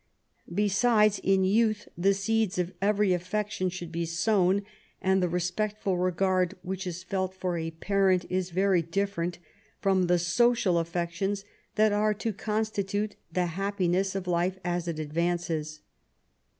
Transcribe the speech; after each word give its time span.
Besides, 0.51 1.19
in 1.19 1.43
youth 1.43 1.87
the 1.95 2.15
seeds 2.15 2.57
of 2.57 2.73
every 2.81 3.13
affection 3.13 3.69
should 3.69 3.91
be 3.91 4.07
sown, 4.07 4.63
and 4.99 5.21
the 5.21 5.29
respectful 5.29 5.95
regard 5.95 6.55
which 6.63 6.87
is 6.87 7.03
felt 7.03 7.35
for 7.35 7.55
a 7.55 7.69
parent 7.69 8.25
is 8.27 8.49
very 8.49 8.81
different 8.81 9.37
from 9.79 10.07
the 10.07 10.17
social 10.17 10.79
affections 10.79 11.45
that 11.75 11.93
are 11.93 12.15
to 12.15 12.33
constitute 12.33 13.15
the 13.31 13.45
happiness 13.45 14.15
of 14.15 14.25
life 14.25 14.57
as 14.65 14.87
it 14.87 14.97
advances.' 14.97 15.81